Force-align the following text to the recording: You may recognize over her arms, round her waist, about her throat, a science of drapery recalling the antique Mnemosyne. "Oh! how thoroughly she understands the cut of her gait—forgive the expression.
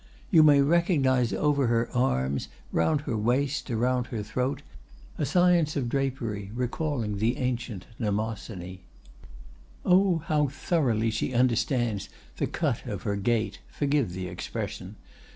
You 0.31 0.41
may 0.41 0.63
recognize 0.63 1.31
over 1.31 1.67
her 1.67 1.87
arms, 1.93 2.47
round 2.71 3.01
her 3.01 3.15
waist, 3.15 3.69
about 3.69 4.07
her 4.07 4.23
throat, 4.23 4.63
a 5.19 5.27
science 5.27 5.75
of 5.75 5.89
drapery 5.89 6.49
recalling 6.55 7.19
the 7.19 7.37
antique 7.37 7.85
Mnemosyne. 7.99 8.79
"Oh! 9.85 10.23
how 10.25 10.47
thoroughly 10.47 11.11
she 11.11 11.33
understands 11.35 12.09
the 12.37 12.47
cut 12.47 12.87
of 12.87 13.03
her 13.03 13.15
gait—forgive 13.15 14.13
the 14.13 14.27
expression. 14.27 14.95